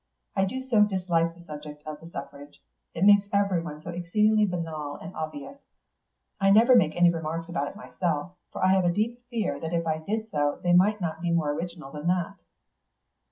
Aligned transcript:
I 0.35 0.45
do 0.45 0.67
so 0.67 0.81
dislike 0.83 1.35
the 1.35 1.43
subject 1.43 1.85
of 1.85 1.99
the 1.99 2.09
suffrage; 2.09 2.59
it 2.95 3.03
makes 3.05 3.27
everyone 3.31 3.83
so 3.83 3.91
exceedingly 3.91 4.47
banal 4.47 4.95
and 4.95 5.15
obvious. 5.15 5.59
I 6.39 6.49
never 6.49 6.75
make 6.75 6.95
any 6.95 7.11
remarks 7.11 7.49
about 7.49 7.67
it 7.67 7.75
myself, 7.75 8.31
for 8.51 8.65
I 8.65 8.73
have 8.73 8.85
a 8.85 8.91
deep 8.91 9.23
fear 9.29 9.59
that 9.59 9.73
if 9.73 9.85
I 9.85 9.99
did 9.99 10.31
so 10.31 10.59
they 10.63 10.73
might 10.73 11.01
not 11.01 11.21
be 11.21 11.29
more 11.29 11.51
original 11.51 11.91
than 11.91 12.07
that." 12.07 12.35